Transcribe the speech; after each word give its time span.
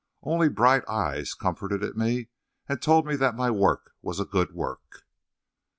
Only 0.23 0.47
high 0.47 0.53
bright 0.53 0.89
eyes 0.89 1.35
comforted 1.35 1.95
me 1.95 2.29
and 2.67 2.81
told 2.81 3.05
me 3.05 3.15
that 3.17 3.35
my 3.35 3.51
work 3.51 3.93
was 4.01 4.19
a 4.19 4.25
good 4.25 4.51
work." 4.51 5.05